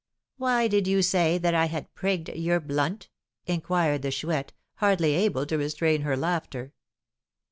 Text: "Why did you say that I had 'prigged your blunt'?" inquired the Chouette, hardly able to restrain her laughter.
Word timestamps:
"Why 0.37 0.67
did 0.67 0.87
you 0.87 1.03
say 1.03 1.37
that 1.37 1.53
I 1.53 1.65
had 1.65 1.93
'prigged 1.93 2.29
your 2.29 2.59
blunt'?" 2.59 3.11
inquired 3.45 4.01
the 4.01 4.09
Chouette, 4.09 4.51
hardly 4.77 5.13
able 5.13 5.45
to 5.45 5.59
restrain 5.59 6.01
her 6.01 6.17
laughter. 6.17 6.73